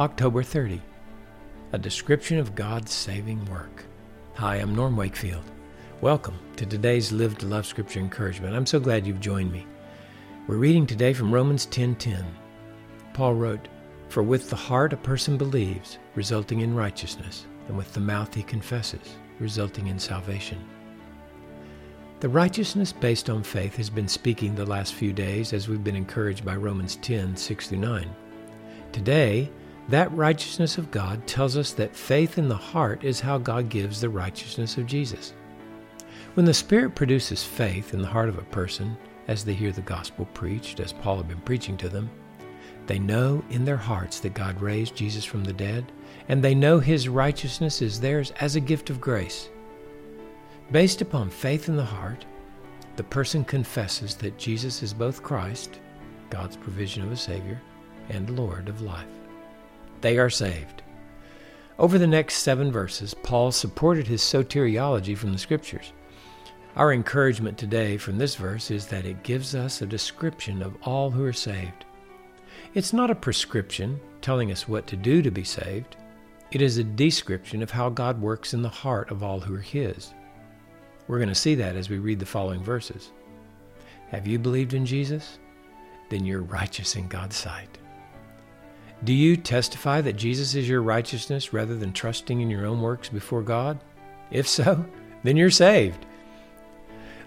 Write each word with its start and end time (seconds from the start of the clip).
October 0.00 0.42
30. 0.42 0.80
A 1.72 1.78
description 1.78 2.38
of 2.38 2.54
God's 2.54 2.90
saving 2.90 3.44
work. 3.50 3.84
Hi, 4.36 4.56
I'm 4.56 4.74
Norm 4.74 4.96
Wakefield. 4.96 5.44
Welcome 6.00 6.38
to 6.56 6.64
today's 6.64 7.12
Live 7.12 7.36
to 7.36 7.46
Love 7.46 7.66
Scripture 7.66 8.00
Encouragement. 8.00 8.56
I'm 8.56 8.64
so 8.64 8.80
glad 8.80 9.06
you've 9.06 9.20
joined 9.20 9.52
me. 9.52 9.66
We're 10.46 10.56
reading 10.56 10.86
today 10.86 11.12
from 11.12 11.30
Romans 11.30 11.66
10:10. 11.66 12.24
Paul 13.12 13.34
wrote, 13.34 13.68
"For 14.08 14.22
with 14.22 14.48
the 14.48 14.56
heart 14.56 14.94
a 14.94 14.96
person 14.96 15.36
believes, 15.36 15.98
resulting 16.14 16.60
in 16.60 16.74
righteousness, 16.74 17.44
and 17.68 17.76
with 17.76 17.92
the 17.92 18.00
mouth 18.00 18.32
he 18.32 18.42
confesses, 18.42 19.18
resulting 19.38 19.88
in 19.88 19.98
salvation." 19.98 20.60
The 22.20 22.30
righteousness 22.30 22.90
based 22.90 23.28
on 23.28 23.42
faith 23.42 23.76
has 23.76 23.90
been 23.90 24.08
speaking 24.08 24.54
the 24.54 24.64
last 24.64 24.94
few 24.94 25.12
days 25.12 25.52
as 25.52 25.68
we've 25.68 25.84
been 25.84 25.94
encouraged 25.94 26.42
by 26.42 26.56
Romans 26.56 26.96
10 27.02 27.36
6 27.36 27.68
through 27.68 27.80
9. 27.80 28.08
Today, 28.92 29.50
that 29.90 30.12
righteousness 30.12 30.78
of 30.78 30.90
God 30.90 31.26
tells 31.26 31.56
us 31.56 31.72
that 31.72 31.94
faith 31.94 32.38
in 32.38 32.48
the 32.48 32.56
heart 32.56 33.04
is 33.04 33.20
how 33.20 33.38
God 33.38 33.68
gives 33.68 34.00
the 34.00 34.08
righteousness 34.08 34.76
of 34.76 34.86
Jesus. 34.86 35.34
When 36.34 36.46
the 36.46 36.54
Spirit 36.54 36.94
produces 36.94 37.42
faith 37.42 37.92
in 37.92 38.00
the 38.00 38.08
heart 38.08 38.28
of 38.28 38.38
a 38.38 38.42
person 38.42 38.96
as 39.26 39.44
they 39.44 39.52
hear 39.52 39.72
the 39.72 39.80
gospel 39.82 40.26
preached, 40.32 40.78
as 40.78 40.92
Paul 40.92 41.16
had 41.16 41.28
been 41.28 41.40
preaching 41.40 41.76
to 41.78 41.88
them, 41.88 42.08
they 42.86 42.98
know 42.98 43.44
in 43.50 43.64
their 43.64 43.76
hearts 43.76 44.20
that 44.20 44.34
God 44.34 44.60
raised 44.60 44.94
Jesus 44.94 45.24
from 45.24 45.44
the 45.44 45.52
dead, 45.52 45.90
and 46.28 46.42
they 46.42 46.54
know 46.54 46.78
his 46.78 47.08
righteousness 47.08 47.82
is 47.82 48.00
theirs 48.00 48.32
as 48.40 48.56
a 48.56 48.60
gift 48.60 48.90
of 48.90 49.00
grace. 49.00 49.48
Based 50.70 51.00
upon 51.02 51.30
faith 51.30 51.68
in 51.68 51.76
the 51.76 51.84
heart, 51.84 52.24
the 52.96 53.02
person 53.02 53.44
confesses 53.44 54.14
that 54.16 54.38
Jesus 54.38 54.82
is 54.82 54.92
both 54.92 55.22
Christ, 55.22 55.80
God's 56.30 56.56
provision 56.56 57.02
of 57.02 57.10
a 57.10 57.16
Savior, 57.16 57.60
and 58.08 58.38
Lord 58.38 58.68
of 58.68 58.82
life. 58.82 59.06
They 60.00 60.18
are 60.18 60.30
saved. 60.30 60.82
Over 61.78 61.98
the 61.98 62.06
next 62.06 62.34
seven 62.36 62.70
verses, 62.70 63.14
Paul 63.14 63.52
supported 63.52 64.06
his 64.06 64.22
soteriology 64.22 65.16
from 65.16 65.32
the 65.32 65.38
Scriptures. 65.38 65.92
Our 66.76 66.92
encouragement 66.92 67.58
today 67.58 67.96
from 67.96 68.18
this 68.18 68.36
verse 68.36 68.70
is 68.70 68.86
that 68.86 69.04
it 69.04 69.22
gives 69.22 69.54
us 69.54 69.82
a 69.82 69.86
description 69.86 70.62
of 70.62 70.76
all 70.82 71.10
who 71.10 71.24
are 71.24 71.32
saved. 71.32 71.84
It's 72.74 72.92
not 72.92 73.10
a 73.10 73.14
prescription 73.14 73.98
telling 74.20 74.52
us 74.52 74.68
what 74.68 74.86
to 74.88 74.96
do 74.96 75.22
to 75.22 75.30
be 75.30 75.42
saved. 75.42 75.96
It 76.52 76.62
is 76.62 76.78
a 76.78 76.84
description 76.84 77.62
of 77.62 77.70
how 77.70 77.90
God 77.90 78.20
works 78.20 78.54
in 78.54 78.62
the 78.62 78.68
heart 78.68 79.10
of 79.10 79.22
all 79.22 79.40
who 79.40 79.54
are 79.54 79.60
His. 79.60 80.14
We're 81.08 81.18
going 81.18 81.28
to 81.28 81.34
see 81.34 81.56
that 81.56 81.76
as 81.76 81.90
we 81.90 81.98
read 81.98 82.20
the 82.20 82.26
following 82.26 82.62
verses. 82.62 83.10
Have 84.10 84.26
you 84.26 84.38
believed 84.38 84.74
in 84.74 84.86
Jesus? 84.86 85.38
Then 86.08 86.24
you're 86.24 86.42
righteous 86.42 86.94
in 86.94 87.08
God's 87.08 87.36
sight. 87.36 87.78
Do 89.02 89.14
you 89.14 89.36
testify 89.36 90.02
that 90.02 90.16
Jesus 90.16 90.54
is 90.54 90.68
your 90.68 90.82
righteousness 90.82 91.52
rather 91.52 91.74
than 91.74 91.92
trusting 91.92 92.40
in 92.40 92.50
your 92.50 92.66
own 92.66 92.82
works 92.82 93.08
before 93.08 93.42
God? 93.42 93.78
If 94.30 94.46
so, 94.46 94.84
then 95.22 95.36
you're 95.36 95.50
saved. 95.50 96.04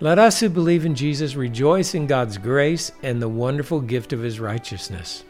Let 0.00 0.18
us 0.18 0.40
who 0.40 0.48
believe 0.48 0.86
in 0.86 0.94
Jesus 0.94 1.36
rejoice 1.36 1.94
in 1.94 2.06
God's 2.06 2.38
grace 2.38 2.90
and 3.02 3.20
the 3.20 3.28
wonderful 3.28 3.80
gift 3.80 4.12
of 4.12 4.20
His 4.20 4.40
righteousness. 4.40 5.24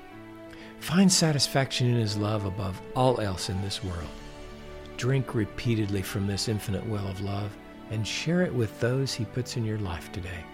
Find 0.78 1.12
satisfaction 1.12 1.88
in 1.88 1.96
His 1.96 2.16
love 2.16 2.46
above 2.46 2.80
all 2.96 3.20
else 3.20 3.50
in 3.50 3.60
this 3.62 3.84
world. 3.84 4.08
Drink 4.96 5.34
repeatedly 5.34 6.02
from 6.02 6.26
this 6.26 6.48
infinite 6.48 6.86
well 6.86 7.06
of 7.06 7.20
love 7.20 7.54
and 7.90 8.06
share 8.06 8.42
it 8.42 8.54
with 8.54 8.78
those 8.80 9.12
He 9.12 9.24
puts 9.24 9.56
in 9.56 9.64
your 9.64 9.78
life 9.78 10.10
today. 10.12 10.44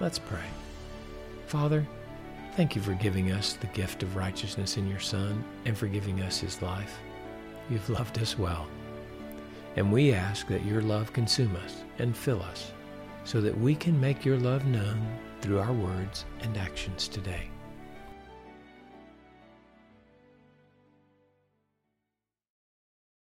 Let's 0.00 0.18
pray. 0.18 0.46
Father, 1.46 1.86
thank 2.56 2.76
you 2.76 2.82
for 2.82 2.94
giving 2.94 3.32
us 3.32 3.54
the 3.54 3.66
gift 3.68 4.04
of 4.04 4.14
righteousness 4.14 4.76
in 4.76 4.88
your 4.88 5.00
Son 5.00 5.44
and 5.64 5.76
for 5.76 5.88
giving 5.88 6.20
us 6.22 6.38
His 6.38 6.62
life. 6.62 7.00
You've 7.68 7.90
loved 7.90 8.18
us 8.20 8.38
well. 8.38 8.68
And 9.76 9.92
we 9.92 10.12
ask 10.12 10.46
that 10.48 10.64
your 10.64 10.80
love 10.80 11.12
consume 11.12 11.56
us 11.56 11.82
and 11.98 12.16
fill 12.16 12.40
us 12.42 12.72
so 13.24 13.40
that 13.40 13.58
we 13.58 13.74
can 13.74 14.00
make 14.00 14.24
your 14.24 14.38
love 14.38 14.64
known 14.66 15.04
through 15.40 15.58
our 15.58 15.72
words 15.72 16.26
and 16.42 16.56
actions 16.56 17.08
today. 17.08 17.48